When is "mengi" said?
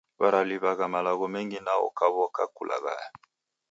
1.33-1.59